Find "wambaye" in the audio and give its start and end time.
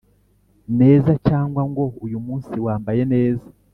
2.65-3.01